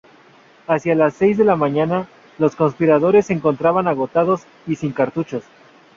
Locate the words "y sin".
4.65-4.93